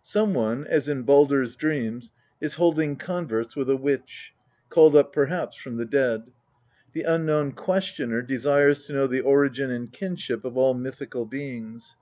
[0.00, 4.32] Someone, as in Baldr's Dreams, is holding converse with a witch,
[4.70, 6.30] called up perhaps from the dead.
[6.94, 11.96] The unknown questioner desires to know the origin and kinship of all mythical beings.